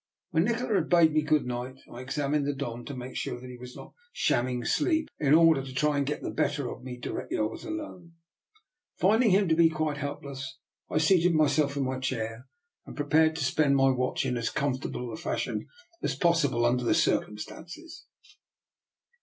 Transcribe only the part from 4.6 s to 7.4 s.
sleep in order to try and get DR. NIKOLA'S EXPERIMENT. 299 the better of me directly